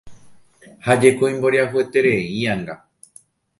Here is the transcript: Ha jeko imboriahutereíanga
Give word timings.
Ha 0.85 0.93
jeko 1.03 1.23
imboriahutereíanga 1.33 2.73